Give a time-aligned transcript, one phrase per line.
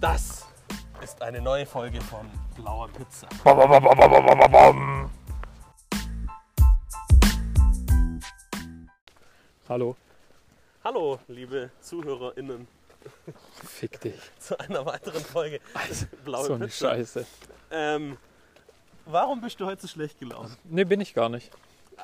[0.00, 0.46] Das
[1.02, 2.24] ist eine neue Folge von
[2.54, 3.26] Blauer Pizza.
[9.68, 9.96] Hallo.
[10.84, 12.68] Hallo, liebe ZuhörerInnen,
[13.64, 14.14] Fick dich.
[14.38, 15.58] zu einer weiteren Folge
[16.24, 16.90] Blaue so eine Pizza.
[16.90, 17.26] Scheiße.
[17.72, 18.16] Ähm,
[19.04, 20.56] warum bist du heute so schlecht gelaunt?
[20.62, 21.50] Nee, bin ich gar nicht.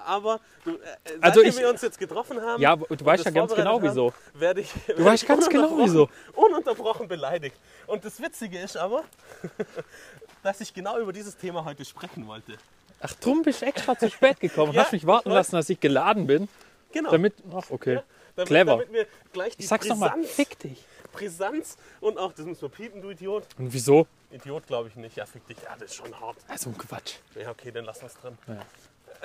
[0.06, 3.24] Aber du, äh, seit Also ich- wir uns jetzt getroffen haben, Ja, du und weißt
[3.24, 4.12] ja ganz genau vorbereitet wieso.
[4.12, 6.08] haben, werde ich, Du werde weißt ich ganz genau ununterbrochen- wieso.
[6.34, 7.56] Ununterbrochen beleidigt.
[7.86, 9.04] Und das Witzige ist aber,
[10.42, 12.56] dass ich genau über dieses Thema heute sprechen wollte.
[13.00, 14.72] Ach, drum bist du extra zu spät gekommen.
[14.72, 16.48] Ja, Hast mich warten lassen, dass ich geladen bin.
[16.92, 17.10] Genau.
[17.10, 17.34] Damit.
[17.52, 18.00] Ach, okay.
[18.36, 18.72] damit, clever.
[18.72, 20.84] damit wir gleich die Ich sag's nochmal, fick dich.
[21.12, 23.46] Brisanz und auch, das müssen wir piepen, du Idiot.
[23.58, 24.06] Und wieso?
[24.32, 25.16] Idiot glaube ich nicht.
[25.16, 25.56] Ja, fick dich.
[25.62, 26.36] Ja, das ist schon hart.
[26.48, 27.14] Also ein Quatsch.
[27.36, 28.38] Ja, okay, dann lassen wir es drin.
[28.48, 28.62] Ja.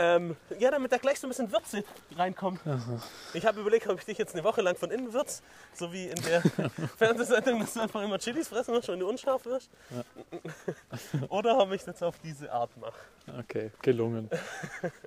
[0.02, 1.84] Ähm, ja, damit da gleich so ein bisschen Würze
[2.16, 2.62] reinkommt.
[3.34, 6.08] Ich habe überlegt, ob ich dich jetzt eine Woche lang von innen würz, so wie
[6.08, 6.42] in der
[6.98, 9.70] Fernsehsendung, dass du einfach immer Chilis fressen musst, wenn du unscharf wirst.
[11.28, 12.98] Oder ob ich das auf diese Art mache.
[13.40, 14.30] Okay, gelungen.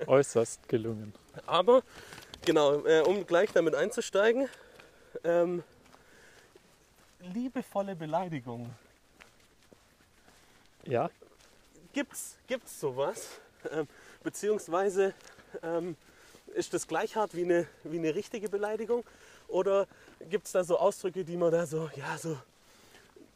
[0.06, 1.14] Äußerst gelungen.
[1.46, 1.82] Aber,
[2.44, 4.46] genau, äh, um gleich damit einzusteigen,
[5.24, 5.64] ähm,
[7.20, 8.68] liebevolle Beleidigung.
[10.84, 11.08] Ja?
[11.94, 13.40] Gibt's, gibt's sowas?
[13.70, 13.88] Ähm,
[14.22, 15.14] beziehungsweise
[15.62, 15.96] ähm,
[16.54, 19.04] ist das gleich hart wie eine, wie eine richtige Beleidigung?
[19.48, 19.86] Oder
[20.30, 22.36] gibt es da so Ausdrücke, die man da so, ja, so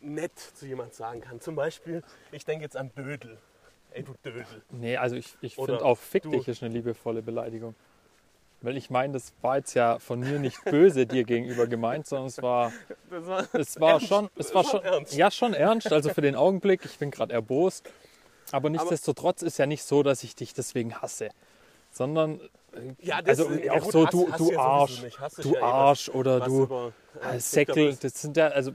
[0.01, 1.41] nett zu jemand sagen kann?
[1.41, 3.39] Zum Beispiel, ich denke jetzt an Dödel.
[3.93, 4.45] Ey, du Dödel.
[4.71, 7.75] Nee, also ich, ich finde auch fick du- dich ist eine liebevolle Beleidigung.
[8.63, 12.29] Weil ich meine, das war jetzt ja von mir nicht böse dir gegenüber gemeint, sondern
[12.29, 12.73] es war,
[13.11, 14.07] war, es war Ernst.
[14.09, 15.15] schon, es war Schon schon, ernst.
[15.15, 15.93] ja schon ernst.
[15.93, 17.87] Also für den Augenblick, ich bin gerade erbost.
[18.53, 21.31] Aber nichtsdestotrotz ist ja nicht so, dass ich dich deswegen hasse,
[21.91, 22.41] sondern
[22.73, 25.03] äh, ja, das, also ja auch gut, so Hass- du, Hass du Arsch,
[25.43, 27.97] du ja eh Arsch oder du über- äh, äh, Säckel.
[27.97, 28.73] das- sind ja also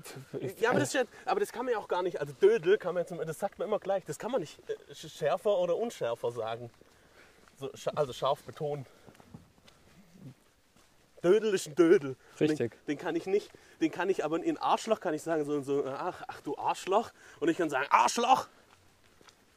[0.59, 2.77] Ja, aber das, ist ja, aber das kann man ja auch gar nicht, also Dödel
[2.77, 5.77] kann man jetzt, das sagt man immer gleich, das kann man nicht äh, schärfer oder
[5.77, 6.69] unschärfer sagen.
[7.59, 8.85] So, also scharf betonen.
[11.23, 12.15] Dödel ist ein Dödel.
[12.39, 12.71] Richtig.
[12.71, 15.61] Den, den kann ich nicht, den kann ich aber in Arschloch kann ich sagen, so,
[15.61, 17.11] so ach, ach du Arschloch.
[17.39, 18.47] Und ich kann sagen, Arschloch!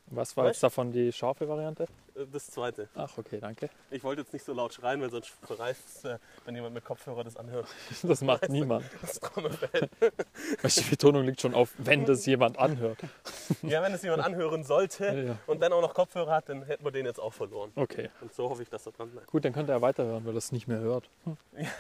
[0.07, 1.85] Was war Weißt- jetzt davon die scharfe Variante?
[2.15, 2.89] Äh, Das zweite.
[2.95, 3.69] Ach, okay, danke.
[3.91, 6.85] Ich wollte jetzt nicht so laut schreien, weil sonst verreißt es, äh, wenn jemand mit
[6.85, 7.67] Kopfhörer das anhört.
[8.03, 8.85] Das macht niemand.
[9.01, 9.89] Das Trommelfell.
[10.63, 12.99] Die Betonung liegt schon auf, wenn das jemand anhört.
[13.63, 15.37] Ja, wenn es jemand anhören sollte Ja, ja.
[15.47, 17.73] und dann auch noch Kopfhörer hat, dann hätten wir den jetzt auch verloren.
[17.77, 19.27] Okay, Und so hoffe ich, dass er dran bleibt.
[19.27, 21.09] gut, dann könnte er weiterhören, weil er es nicht mehr hört.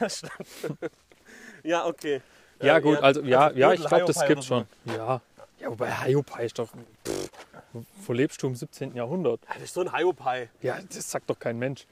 [0.00, 0.32] Ja, stimmt.
[1.62, 2.20] ja, okay.
[2.60, 4.66] Ja, Äh, gut, also ja, ja ich glaube, das oder schon.
[4.84, 5.20] Ja.
[5.60, 6.68] Ja, wobei Hiopai ist doch.
[8.06, 8.94] Wo lebst du im 17.
[8.94, 9.40] Jahrhundert?
[9.48, 10.48] Das ist so ein Hiopai.
[10.62, 11.86] Ja, das sagt doch kein Mensch.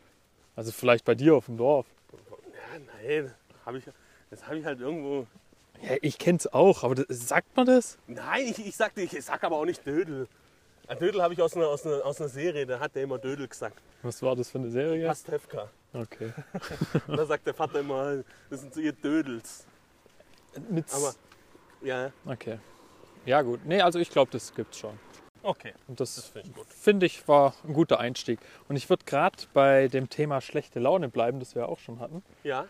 [0.55, 1.87] Also vielleicht bei dir auf dem Dorf.
[2.13, 3.35] Ja, nein,
[3.65, 3.85] hab ich,
[4.31, 5.27] das habe ich halt irgendwo.
[5.83, 7.99] Ja, ich kenn's auch, aber das, sagt man das?
[8.07, 10.29] Nein, ich, ich, sag, ich sag aber auch nicht Dödel.
[10.87, 13.19] Ein Dödel habe ich aus einer, aus, einer, aus einer Serie, da hat der immer
[13.19, 13.81] Dödel gesagt.
[14.03, 15.07] Was war das für eine Serie?
[15.07, 15.71] Pastewka.
[15.93, 16.33] Okay.
[17.07, 19.65] Und da sagt der Vater immer, das sind so ihr Dödels.
[20.69, 21.15] Mit Aber,
[21.83, 22.59] ja, okay.
[23.25, 23.61] Ja, gut.
[23.65, 24.99] Nee, also ich glaube, das gibt's schon.
[25.43, 25.73] Okay.
[25.89, 26.67] Und das, Das finde ich gut.
[26.69, 28.39] finde ich war ein guter Einstieg.
[28.69, 32.23] Und ich würde gerade bei dem Thema schlechte Laune bleiben, das wir auch schon hatten.
[32.45, 32.67] Ja,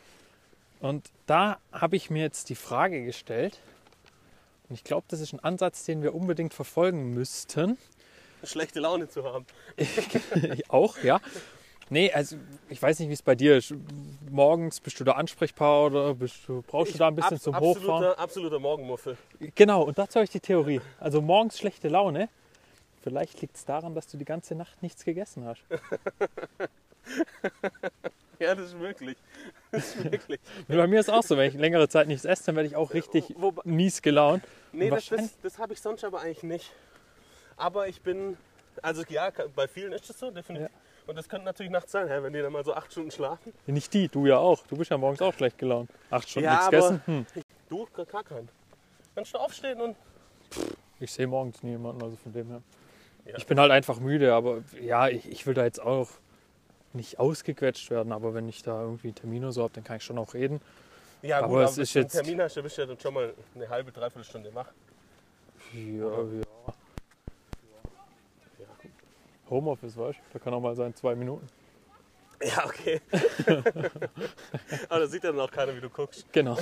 [0.81, 3.59] Und da habe ich mir jetzt die Frage gestellt,
[4.69, 7.77] und ich glaube, das ist ein Ansatz, den wir unbedingt verfolgen müssten.
[8.43, 9.45] schlechte Laune zu haben.
[10.69, 11.21] auch, ja.
[11.91, 12.37] Nee, also
[12.71, 13.75] ich weiß nicht, wie es bei dir ist.
[14.31, 17.59] Morgens bist du da ansprechbar oder bist du, brauchst du da ein bisschen Abs- zum
[17.61, 17.89] Hochfahren?
[18.05, 19.19] absoluter, absoluter Morgenmuffel.
[19.55, 20.81] Genau, und dazu habe ich die Theorie.
[20.99, 22.31] Also morgens schlechte Laune.
[23.03, 25.63] Vielleicht liegt es daran, dass du die ganze Nacht nichts gegessen hast.
[28.39, 29.17] Ja, das ist möglich.
[29.71, 30.41] Das ist möglich.
[30.69, 32.93] Bei mir ist auch so, wenn ich längere Zeit nichts esse, dann werde ich auch
[32.93, 34.43] richtig Wobei- mies gelaunt.
[34.73, 36.73] Nee, das, das, das habe ich sonst aber eigentlich nicht.
[37.57, 38.37] Aber ich bin,
[38.83, 40.69] also ja, bei vielen ist das so, definitiv.
[41.07, 43.53] Und das könnte natürlich nachts sein, wenn die dann mal so acht Stunden schlafen.
[43.67, 44.67] Nicht die, du ja auch.
[44.67, 45.89] Du bist ja morgens auch schlecht gelaunt.
[46.11, 47.03] Acht Stunden Ja, nichts gegessen.
[47.07, 47.27] Hm.
[47.69, 48.49] Du, gar gar keinen.
[49.15, 49.97] Kannst du aufstehen und
[50.99, 52.63] Ich sehe morgens niemanden, also von dem her.
[53.25, 53.35] Ja.
[53.37, 56.09] Ich bin halt einfach müde, aber ja, ich, ich will da jetzt auch
[56.93, 60.19] nicht ausgequetscht werden, aber wenn ich da irgendwie Termine so habe, dann kann ich schon
[60.19, 60.61] auch reden.
[61.23, 62.81] ja Aber gut, es aber ist wenn du jetzt- einen Termin hast, dann bist du
[62.83, 64.69] ja dann schon mal eine halbe, dreiviertel Stunde wach.
[65.73, 66.43] Ja, ja.
[69.49, 70.23] Homeoffice, weißt du?
[70.33, 71.47] Da kann auch mal sein, zwei Minuten.
[72.43, 73.01] Ja, okay.
[74.89, 76.27] aber da sieht ja dann auch keiner, wie du guckst.
[76.33, 76.57] Genau.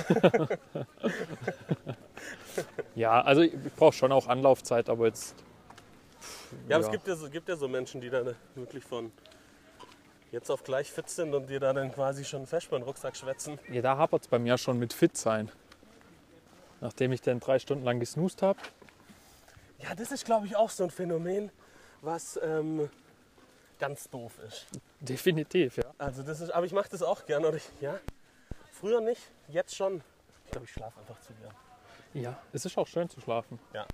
[2.95, 5.35] ja, also ich brauche schon auch Anlaufzeit, aber jetzt.
[6.67, 9.11] Ja, aber es gibt ja, so, gibt ja so Menschen, die dann wirklich von
[10.31, 13.59] jetzt auf gleich fit sind und dir da dann quasi schon fest beim Rucksack schwätzen.
[13.69, 15.51] Ja, da hapert es bei mir schon mit fit sein.
[16.79, 18.59] Nachdem ich dann drei Stunden lang gesnoost habe,
[19.79, 21.51] Ja, das ist, glaube ich, auch so ein Phänomen,
[22.01, 22.89] was ähm,
[23.79, 24.67] ganz doof ist.
[24.99, 25.91] Definitiv, ja.
[25.97, 27.43] Also das ist, aber ich mache das auch gern.
[27.43, 27.99] Oder ich, ja,
[28.71, 30.03] früher nicht, jetzt schon.
[30.45, 31.53] Ich glaube, ich schlafe einfach zu gern.
[32.13, 33.59] Ja, es ist auch schön zu schlafen.
[33.73, 33.85] Ja.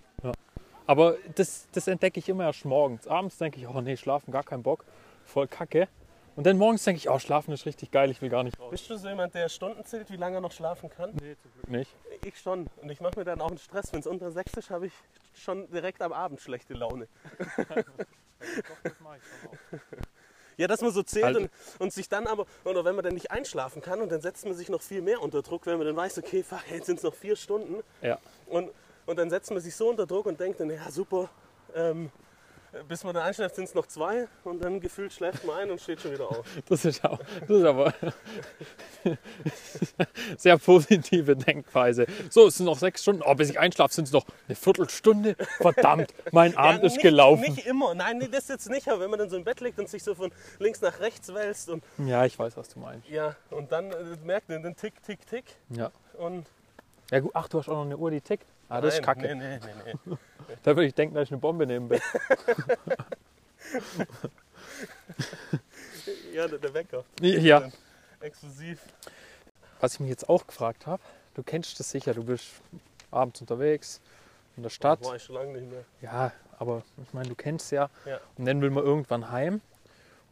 [0.87, 3.07] Aber das, das entdecke ich immer erst morgens.
[3.07, 4.85] Abends denke ich, oh nee, schlafen, gar keinen Bock.
[5.25, 5.87] Voll kacke.
[6.35, 8.69] Und dann morgens denke ich, oh, schlafen ist richtig geil, ich will gar nicht raus.
[8.71, 11.09] Bist du so jemand, der Stunden zählt, wie lange er noch schlafen kann?
[11.21, 11.95] Nee, zum Glück nicht.
[12.23, 12.67] Ich schon.
[12.81, 13.91] Und ich mache mir dann auch einen Stress.
[13.91, 14.93] Wenn es unter sechs ist, habe ich
[15.33, 17.07] schon direkt am Abend schlechte Laune.
[20.57, 23.13] Ja, dass man so zählt Also- und, und sich dann aber, oder wenn man dann
[23.13, 25.85] nicht einschlafen kann und dann setzt man sich noch viel mehr unter Druck, wenn man
[25.85, 27.83] dann weiß, okay, fuck, jetzt sind es noch vier Stunden.
[28.01, 28.17] Ja,
[28.47, 28.71] Und,
[29.07, 31.29] und dann setzt man sich so unter Druck und denkt dann, ja super,
[31.75, 32.11] ähm,
[32.87, 35.81] bis man dann einschläft, sind es noch zwei und dann gefühlt schläft man ein und
[35.81, 36.45] steht schon wieder auf.
[36.67, 37.17] das ist, auch,
[37.47, 37.93] das ist aber
[40.37, 42.05] sehr positive Denkweise.
[42.29, 43.23] So, es sind noch sechs Stunden.
[43.25, 45.35] Oh, bis ich einschlafe, sind es noch eine Viertelstunde.
[45.57, 47.41] Verdammt, mein Abend ja, ist nicht, gelaufen.
[47.53, 49.79] Nicht immer, nein, nee, das jetzt nicht, aber wenn man dann so im Bett liegt
[49.79, 53.07] und sich so von links nach rechts wälzt und Ja, ich weiß, was du meinst.
[53.09, 55.91] ja, und dann äh, merkt man den Tick, Tick, Tick Ja.
[56.17, 56.45] und
[57.11, 58.45] Ja gut, ach, du hast auch noch eine Uhr, die tickt.
[58.69, 59.35] Ah, das ist kacke.
[59.35, 60.17] Nee, nee, nee.
[60.63, 62.01] Da würde ich denken, da ist eine Bombe dem Bett.
[66.33, 67.03] Ja, der, Wecker.
[67.19, 67.69] Ja.
[68.19, 68.79] Exklusiv.
[69.79, 71.01] Was ich mich jetzt auch gefragt habe,
[71.33, 72.61] du kennst das sicher, du bist
[73.09, 74.01] abends unterwegs
[74.55, 75.03] in der Stadt.
[75.03, 75.83] War ich schon lange nicht mehr.
[76.01, 77.89] Ja, aber ich meine, du kennst ja.
[78.05, 78.19] Ja.
[78.37, 79.61] Und dann will man irgendwann heim.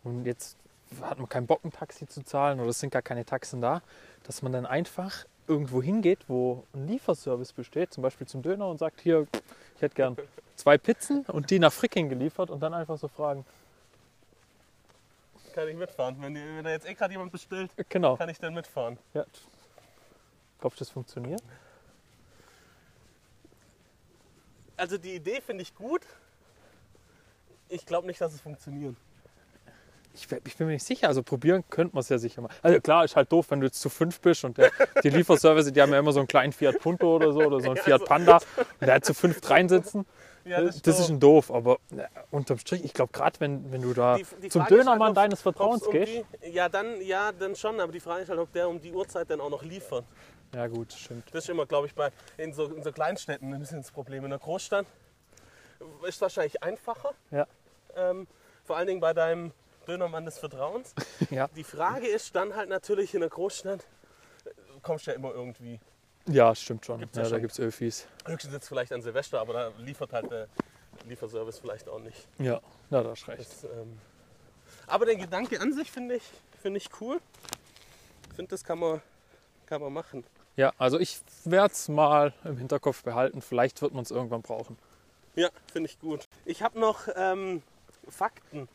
[0.04, 0.58] Und jetzt
[1.02, 3.82] hat man keinen Bock, ein Taxi zu zahlen oder es sind gar keine Taxen da.
[4.24, 8.78] Dass man dann einfach irgendwo hingeht, wo ein Lieferservice besteht, zum Beispiel zum Döner und
[8.78, 9.28] sagt, hier,
[9.76, 10.18] ich hätte gern
[10.56, 13.46] zwei Pizzen und die nach Fricking geliefert und dann einfach so fragen.
[15.54, 16.18] Kann ich mitfahren.
[16.22, 18.18] Wenn, wenn da jetzt eh gerade jemand bestellt, Äh, Genau.
[18.18, 18.98] kann ich dann mitfahren.
[19.14, 19.26] Ja.
[20.60, 21.42] Glaubst du, das funktioniert?
[24.78, 26.02] Also die Idee finde ich gut.
[27.70, 28.96] Ich glaube nicht, dass es funktioniert.
[30.16, 31.08] Ich, ich bin mir nicht sicher.
[31.08, 32.50] Also probieren könnte man es ja sicher mal.
[32.62, 34.72] Also klar, ist halt doof, wenn du jetzt zu fünf bist und der,
[35.04, 37.68] die Lieferservice, die haben ja immer so einen kleinen Fiat Punto oder so oder so
[37.68, 40.06] einen Ja, Fiat Panda und der hat zu fünf reinsitzen.
[40.46, 41.00] Ja, das, doof.
[41.00, 44.26] ist ein doof, aber na, unterm Strich, ich glaube gerade wenn, wenn du da Die-
[44.44, 46.24] die zum Frage ist Dönermann halt, ob- deines Vertrauens um gehst.
[46.44, 48.92] die, ja, dann, ja, dann schon, aber die Frage ist halt, ob der um die
[48.94, 50.06] Uhrzeit dann auch noch liefert.
[50.54, 51.24] Ja gut, stimmt.
[51.34, 54.24] Das ist immer, glaube ich, bei, in, so, in so Kleinstädten ein bisschen das Problem.
[54.24, 54.86] In der Großstadt
[56.08, 57.12] ist wahrscheinlich einfacher.
[57.32, 57.48] Ja.
[57.96, 58.28] Ähm,
[58.64, 59.52] vor allen Dingen bei deinem
[59.88, 60.94] Dönermann des Vertrauens.
[61.30, 61.48] Ja.
[61.56, 63.82] Die Frage ist dann halt natürlich in der Großstadt,
[64.46, 64.50] äh,
[64.82, 65.80] kommst du ja immer irgendwie.
[66.28, 67.00] ja, stimmt schon.
[67.00, 67.42] Gibt's ja ja, da schon.
[67.42, 68.08] gibt es Öfis.
[68.26, 70.48] Höchstens jetzt vielleicht an Silvester, aber da liefert halt der
[71.08, 72.28] Lieferservice vielleicht auch nicht.
[72.40, 73.40] Ja, ja da hast recht.
[73.40, 74.00] Das, ähm,
[74.88, 76.24] aber der Gedanke an sich finde ich,
[76.62, 77.20] finde ich cool.
[78.30, 79.02] Ich finde, das kann man,
[79.66, 80.24] kann man machen.
[80.56, 83.42] Ja, also ich werde es mal im Hinterkopf behalten.
[83.42, 84.78] Vielleicht wird man es irgendwann brauchen.
[85.36, 86.28] Ja, finde ich gut.
[86.46, 87.62] Ich habe noch ähm,
[88.08, 88.70] Fakten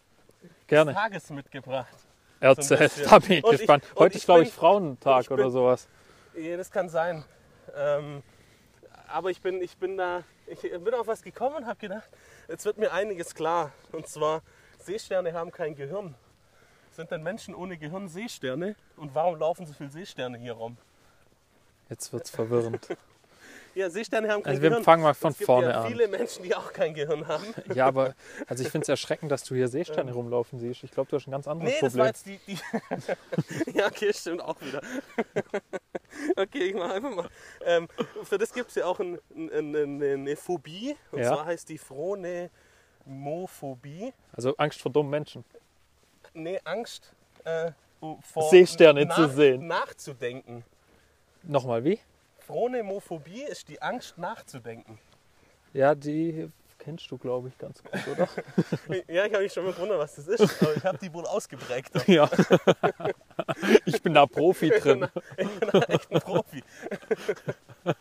[0.66, 0.92] Gerne.
[0.92, 1.96] des Tages mitgebracht.
[2.40, 3.04] Erzähl, bisschen.
[3.10, 3.84] da bin ich Und ich- gespannt.
[3.94, 5.88] und Heute ich ist, glaube ich, Frauentag ich bin- oder sowas.
[6.34, 7.24] Ja, das kann sein.
[7.76, 8.22] Ähm,
[9.08, 12.08] aber ich bin, ich bin da, ich bin auf was gekommen und habe gedacht,
[12.48, 13.72] jetzt wird mir einiges klar.
[13.92, 14.42] Und zwar,
[14.78, 16.14] Seesterne haben kein Gehirn.
[16.92, 18.74] Sind denn Menschen ohne Gehirn Seesterne?
[18.96, 20.76] Und warum laufen so viele Seesterne hier rum?
[21.88, 22.86] Jetzt wird es verwirrend.
[23.74, 24.82] Ja, Seesterne haben kein Also wir Gehirn.
[24.84, 25.88] fangen mal von es gibt vorne ja an.
[25.88, 27.44] viele Menschen, die auch kein Gehirn haben.
[27.74, 28.14] Ja, aber
[28.46, 30.82] also ich finde es erschreckend, dass du hier Seesterne rumlaufen siehst.
[30.82, 32.40] Ich glaube, du hast ein ganz anderes Nee, das war Problem.
[32.48, 32.58] jetzt die.
[33.66, 34.80] die ja, okay, stimmt auch wieder.
[36.36, 37.28] okay, ich mache einfach mal.
[37.64, 37.86] Ähm,
[38.24, 40.96] für das gibt es ja auch ein, ein, ein, eine Phobie.
[41.12, 41.28] Und Ja.
[41.28, 44.12] zwar heißt die Phronemophobie.
[44.32, 45.44] Also Angst vor dummen Menschen.
[46.34, 47.12] Nee, Angst
[47.44, 49.66] äh, vor Seesterne zu sehen.
[49.66, 50.64] Nachzudenken.
[51.42, 51.98] Nochmal, wie?
[52.50, 54.98] Phronemophobie ist die Angst nachzudenken.
[55.72, 58.28] Ja, die kennst du, glaube ich, ganz gut, oder?
[59.08, 61.26] Ja, ich habe mich schon mal gewundert, was das ist, aber ich habe die wohl
[61.26, 61.92] ausgeprägt.
[62.08, 62.28] ja.
[63.84, 65.06] ich bin da Profi drin.
[65.36, 66.64] Ich bin da echt ein Profi.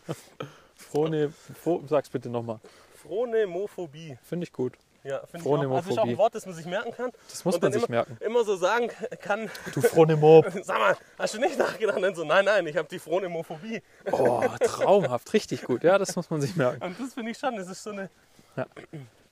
[1.02, 2.60] Frone, Fro, sag's bitte nochmal.
[3.02, 4.18] Phronemophobie.
[4.22, 4.74] Finde ich gut.
[5.02, 5.76] Ja, finde ich auch.
[5.76, 7.10] Also ist auch ein Wort, das man sich merken kann.
[7.28, 8.18] Das muss man sich immer, merken.
[8.20, 8.90] immer so sagen
[9.22, 10.52] kann, Du Phronemob.
[10.62, 12.02] sag mal, hast du nicht nachgedacht?
[12.02, 13.82] Und so, nein, nein, ich habe die Phronemophobie.
[14.12, 15.32] Oh, traumhaft.
[15.32, 15.84] Richtig gut.
[15.84, 16.82] Ja, das muss man sich merken.
[16.82, 18.10] Und das finde ich schon, das ist so eine,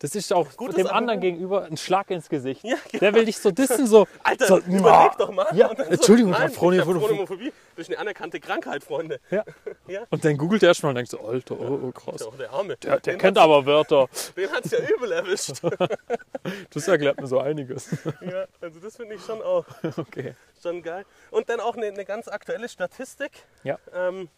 [0.01, 1.23] Das ist auch Gutes dem anderen Argument.
[1.23, 2.63] gegenüber ein Schlag ins Gesicht.
[2.63, 3.01] Ja, genau.
[3.01, 4.07] Der will dich so dissen, so.
[4.23, 5.49] Alter, so, überleg doch mal.
[5.53, 7.53] Ja, dann Entschuldigung, nein, Phronemophobie.
[7.75, 9.19] Das ist eine anerkannte Krankheit, Freunde.
[9.31, 9.45] Ja.
[9.89, 10.03] Ja.
[10.11, 12.19] Und dann googelt er erstmal und denkt so, Alter, oh, oh krass.
[12.21, 12.77] Doch, der Arme.
[12.77, 14.09] Der, der kennt aber Wörter.
[14.37, 15.53] Den hat es ja übel erwischt.
[16.71, 17.91] Das erklärt mir so einiges.
[18.23, 19.65] ja, also das finde ich schon auch
[19.97, 20.35] Okay.
[20.63, 21.05] schon geil.
[21.31, 23.33] Und dann auch eine, eine ganz aktuelle Statistik.
[23.65, 23.79] Ja.
[23.95, 24.29] Ähm,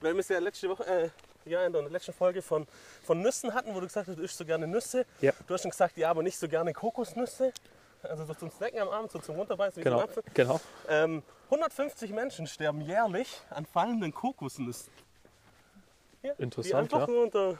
[0.00, 1.08] weil wir es ja letzte Woche, äh,
[1.46, 2.66] ja in der letzten Folge von,
[3.04, 5.04] von Nüssen hatten, wo du gesagt hast, du isst so gerne Nüsse.
[5.20, 5.32] Ja.
[5.46, 7.52] Du hast schon gesagt, ja, aber nicht so gerne Kokosnüsse.
[8.02, 10.00] Also so zum Snacken am Abend, so zum Runterbeißen wie Genau.
[10.00, 10.22] Apfel.
[10.34, 10.60] genau.
[10.88, 14.92] Ähm, 150 Menschen sterben jährlich an fallenden Kokosnüssen.
[16.22, 17.14] Ja, die Interessant, einfach ja.
[17.14, 17.58] nur unter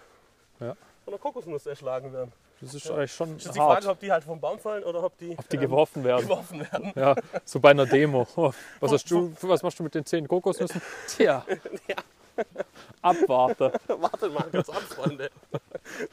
[0.61, 0.77] Ja.
[1.07, 2.33] einer Kokosnuss erschlagen werden.
[2.61, 4.85] Das ist eigentlich schon Das ist die Frage, hart, ob die halt vom Baum fallen
[4.85, 6.23] oder ob die, ob die ähm, geworfen werden.
[6.23, 6.93] geworfen werden.
[6.95, 7.15] Ja,
[7.45, 8.27] so bei einer Demo.
[8.81, 10.81] Was, hast du, was machst du mit den zehn Kokosnüssen?
[11.09, 11.45] Tja,
[11.89, 11.97] Ja.
[13.03, 13.73] abwarte.
[13.89, 15.31] Wartet mal kurz ab, Freunde.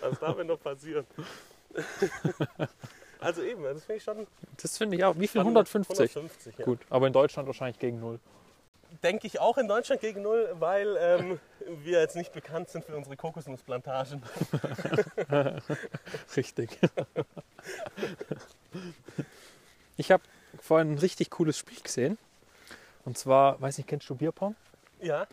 [0.01, 1.06] Was darf denn noch passieren?
[3.24, 4.25] Also eben, das finde ich schon.
[4.60, 5.13] Das finde ich auch.
[5.13, 5.42] Wie viel?
[5.42, 5.56] spannend.
[5.58, 6.18] 150?
[6.18, 6.66] 150, ja.
[6.66, 8.20] Gut, aber in Deutschland wahrscheinlich gegen null.
[9.04, 11.40] Denke ich auch in Deutschland gegen null, weil ähm,
[11.84, 14.24] wir jetzt nicht bekannt sind für unsere Kokosnussplantagen.
[16.36, 16.80] Richtig.
[19.98, 20.24] Ich habe
[20.60, 22.18] vorhin ein richtig cooles Spiel gesehen.
[23.06, 24.56] Und zwar, weiß nicht, kennst du Bierpong?
[25.00, 25.28] Ja,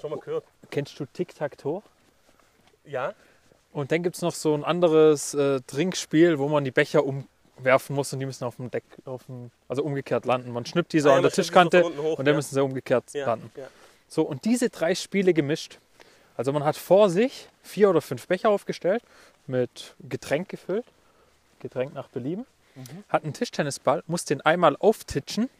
[0.00, 0.44] schon mal gehört.
[0.70, 1.82] Kennst du Tic-Tac-Toe?
[2.84, 3.14] Ja,
[3.72, 7.94] Und dann gibt es noch so ein anderes äh, Trinkspiel, wo man die Becher umwerfen
[7.94, 10.50] muss und die müssen auf dem Deck, auf dem, also umgekehrt landen.
[10.52, 12.36] Man schnippt die so Ah an der Tischkante hoch, und dann ja.
[12.36, 13.50] müssen sie umgekehrt ja, landen.
[13.56, 13.66] ja.
[14.08, 15.78] So, und diese drei Spiele gemischt.
[16.36, 19.02] Also man hat vor sich vier oder fünf Becher aufgestellt,
[19.46, 20.84] mit Getränk gefüllt,
[21.60, 23.04] Getränk nach Belieben, Mhm.
[23.08, 25.50] hat einen Tischtennisball, muss den einmal auftitschen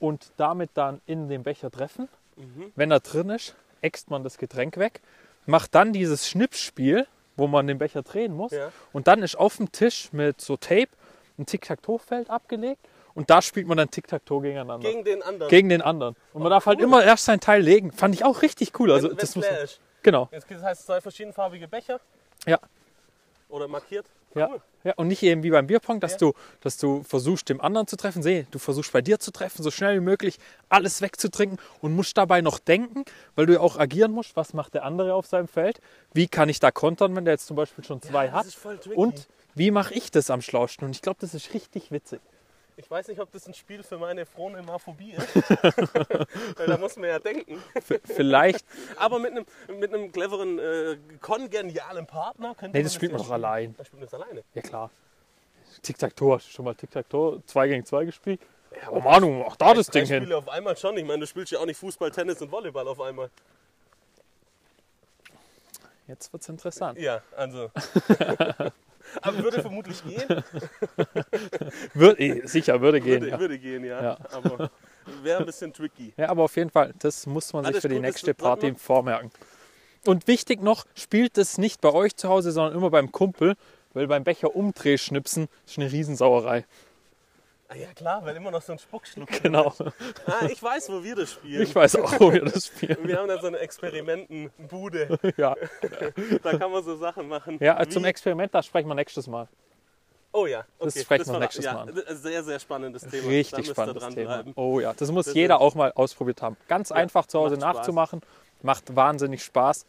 [0.00, 2.08] und damit dann in den Becher treffen.
[2.36, 2.72] Mhm.
[2.74, 5.00] Wenn er drin ist, äxt man das Getränk weg,
[5.46, 8.52] macht dann dieses Schnippspiel, wo man den Becher drehen muss.
[8.52, 8.72] Ja.
[8.92, 10.88] Und dann ist auf dem Tisch mit so Tape
[11.38, 14.88] ein Tic-Tac-Toe-Feld abgelegt und da spielt man dann Tic-Tac-Toe gegeneinander.
[14.88, 15.50] Gegen den anderen.
[15.50, 16.16] Gegen den anderen.
[16.32, 16.84] Und man darf halt cool.
[16.84, 17.92] immer erst sein Teil legen.
[17.92, 18.92] Fand ich auch richtig cool.
[18.92, 19.68] Also wenn, das muss man,
[20.02, 20.28] genau.
[20.32, 22.00] Jetzt gibt es heißt zwei verschiedenfarbige Becher.
[22.46, 22.58] Ja.
[23.48, 24.06] Oder markiert.
[24.34, 24.48] Ja.
[24.50, 24.60] Cool.
[24.84, 24.92] ja.
[24.96, 26.18] Und nicht eben wie beim Bierpong, dass, Ja.
[26.18, 28.22] du, dass du versuchst, dem anderen zu treffen.
[28.22, 32.16] Seh, du versuchst bei dir zu treffen, so schnell wie möglich alles wegzutrinken und musst
[32.16, 34.36] dabei noch denken, weil du ja auch agieren musst.
[34.36, 35.80] Was macht der andere auf seinem Feld?
[36.14, 38.34] Wie kann ich da kontern, wenn der jetzt zum Beispiel schon zwei das
[38.64, 38.86] hat?
[38.94, 40.86] Und wie mache ich das am schlausten?
[40.86, 42.20] Und ich glaube, das ist richtig witzig.
[42.76, 45.34] Ich weiß nicht, ob das ein Spiel für meine Phronemophobie ist.
[46.58, 47.62] Weil da muss man ja denken.
[47.82, 48.64] V- Vielleicht,
[48.96, 49.44] Aber mit einem,
[49.78, 53.44] mit einem cleveren, äh, kongenialen Partner könnte nee, man das spielt ja man doch spielen.
[53.44, 53.74] allein.
[53.76, 54.42] Da spielt man das alleine.
[54.54, 54.90] Ja klar.
[55.82, 58.40] Tic-Tac-Toe, hast du schon mal Tic-Tac-Toe 2 gegen 2 gespielt?
[58.80, 60.22] Ja, Oh Manu, mach da das Ding hin.
[60.22, 60.96] Spiele auf einmal schon.
[60.96, 63.28] Ich meine, du spielst ja auch nicht Fußball, Tennis und Volleyball auf einmal.
[66.08, 66.98] Jetzt wird's interessant.
[66.98, 67.70] Ja, also.
[69.22, 70.22] Aber würde vermutlich gehen.
[71.94, 73.20] Würde, eh, sicher, würde gehen.
[73.20, 73.38] Würde, ja.
[73.38, 74.02] würde gehen, ja.
[74.02, 74.18] Ja.
[74.30, 74.70] Aber
[75.22, 76.14] wäre ein bisschen tricky.
[76.16, 78.74] Ja, aber auf jeden Fall, das muss man sich Alles für die gut, nächste Party
[78.74, 79.30] vormerken.
[80.06, 83.54] Und wichtig noch, spielt es nicht bei euch zu Hause, sondern immer beim Kumpel,
[83.92, 86.64] weil beim Becher umdrehschnipsen ist eine Riesensauerei.
[87.72, 89.28] Ah, ja, klar, weil immer noch so ein Spuckschluck.
[89.42, 89.72] Genau.
[90.26, 91.62] Ah, ich weiß, wo wir das spielen.
[91.62, 92.98] Ich weiß auch, wo wir das spielen.
[93.02, 95.18] Wir haben da so eine Experimentenbude.
[95.36, 95.54] Ja,
[96.42, 97.58] Da kann man so Sachen machen.
[97.60, 99.48] ja wie- zum Experiment, da sprechen wir nächstes Mal.
[100.32, 100.90] Oh ja, okay.
[100.94, 103.28] Das sprechen wir nächstes ja, Mal ein Sehr, sehr spannendes Thema.
[103.28, 104.44] Richtig spannendes Thema.
[104.56, 106.56] Oh ja, das muss Das jeder auch mal ausprobiert haben.
[106.68, 107.74] Ganz einfach zu Hause Spaß.
[107.76, 108.20] nachzumachen.
[108.62, 109.86] Macht wahnsinnig Spaß.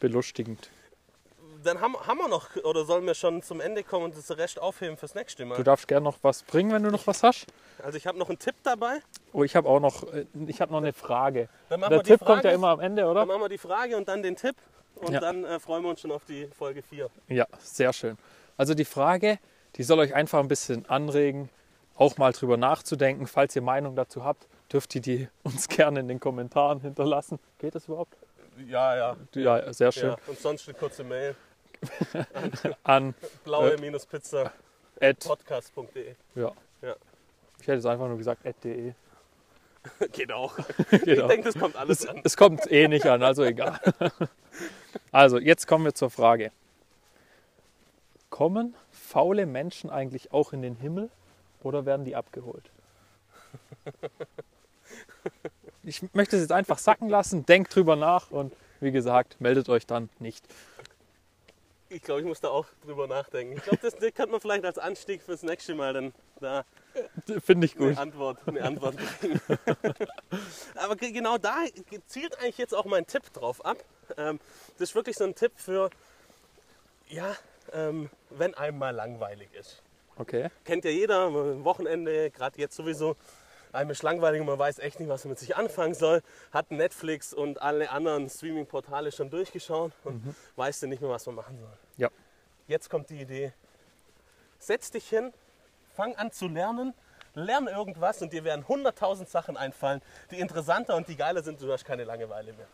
[0.00, 0.70] Belustigend.
[1.68, 4.58] Dann haben, haben wir noch, oder sollen wir schon zum Ende kommen und das Rest
[4.58, 5.62] aufheben fürs nächste Du Mal?
[5.62, 7.46] darfst gerne noch was bringen, wenn du noch was hast.
[7.82, 9.00] Also ich habe noch einen Tipp dabei.
[9.34, 11.50] Oh, ich habe auch noch, äh, ich habe noch eine Frage.
[11.68, 13.20] Dann machen Der wir die Tipp Frage, kommt ja immer am Ende, oder?
[13.20, 14.56] Dann machen wir die Frage und dann den Tipp.
[14.94, 15.20] Und Ja.
[15.20, 17.10] dann äh, freuen wir uns schon auf die Folge 4.
[17.28, 18.16] Ja, sehr schön.
[18.56, 19.38] Also die Frage,
[19.76, 21.50] die soll euch einfach ein bisschen anregen,
[21.96, 23.26] auch mal drüber nachzudenken.
[23.26, 27.38] Falls ihr Meinung dazu habt, dürft ihr die uns gerne in den Kommentaren hinterlassen.
[27.58, 28.16] Geht das überhaupt?
[28.66, 29.16] Ja, ja.
[29.34, 30.08] Ja, sehr schön.
[30.12, 30.16] ja.
[30.26, 31.36] Und sonst eine kurze Mail.
[32.84, 36.10] An blaue-pizza-podcast.de.
[36.10, 36.52] at, ja.
[36.82, 36.96] Ja.
[37.60, 38.92] Ich hätte es einfach nur gesagt at.de.
[40.12, 40.56] Geht auch.
[40.90, 42.20] Geht Ich denke, das kommt alles an.
[42.24, 43.78] Es kommt eh nicht an, also egal.
[45.12, 46.50] Also, jetzt kommen wir zur Frage.
[48.30, 51.10] Kommen faule Menschen eigentlich auch in den Himmel
[51.62, 52.70] oder werden die abgeholt?
[55.82, 59.86] Ich möchte es jetzt einfach sacken lassen, denkt drüber nach und wie gesagt, meldet euch
[59.86, 60.44] dann nicht.
[61.90, 63.56] Ich glaube, ich muss da auch drüber nachdenken.
[63.56, 66.64] Ich glaube, das, könnte man vielleicht als Anstieg fürs nächste Mal dann da
[67.44, 67.88] Finde ich gut.
[67.88, 69.40] eine Antwort, eine Antwort bringen.
[70.74, 71.64] Aber ge- genau da
[72.06, 73.78] zielt eigentlich jetzt auch mein Tipp drauf ab.
[74.16, 74.38] Ähm,
[74.78, 75.90] das ist wirklich so ein Tipp für,
[77.08, 77.34] ja,
[77.72, 79.82] ähm, wenn einem mal langweilig ist.
[80.16, 80.50] Okay.
[80.64, 81.32] Kennt ja jeder,
[81.64, 83.16] Wochenende, gerade jetzt sowieso,
[83.72, 86.22] einem ist langweilig und man weiß echt nicht, was man mit sich anfangen soll.
[86.52, 91.34] Hat Netflix und alle anderen Streaming-Portale schon durchgeschaut und weiß dann nicht mehr, was man
[91.36, 91.78] machen soll.
[91.96, 92.08] Ja.
[92.66, 93.52] Jetzt kommt die Idee.
[94.58, 95.32] Setz dich hin,
[95.94, 96.94] fang an zu lernen,
[97.34, 101.60] lern irgendwas und dir werden 100.000 Sachen einfallen, die interessanter und die geiler sind.
[101.60, 102.66] Du hast keine Langeweile mehr.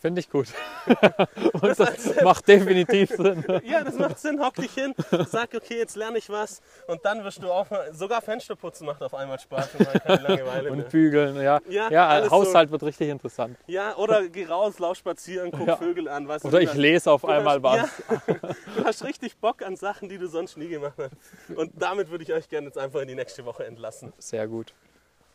[0.00, 0.48] Finde ich gut.
[1.52, 3.44] Und das macht definitiv Sinn.
[3.64, 4.42] Ja, das macht Sinn.
[4.42, 4.94] Hock dich hin,
[5.28, 9.02] sag, okay, jetzt lerne ich was und dann wirst du auch mal, sogar Fensterputzen macht
[9.02, 10.72] auf einmal Spaß und keine Langeweile.
[10.72, 11.60] Und bügeln, ja.
[11.68, 13.58] Ja, Ja, Haushalt wird richtig interessant.
[13.66, 15.76] Ja, oder geh raus, lauf spazieren, guck Ja.
[15.76, 17.82] Vögel an, was Oder ich lese auf Du einmal was.
[17.82, 18.02] hast-
[18.76, 21.12] Du hast richtig Bock an Sachen, die du sonst nie gemacht hast.
[21.54, 24.12] Und damit würde ich euch gerne jetzt einfach in die nächste Woche entlassen.
[24.18, 24.72] Sehr gut.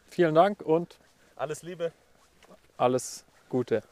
[0.09, 0.97] Vielen Dank und
[1.35, 1.91] Alles Liebe.
[2.77, 3.83] alles Gute.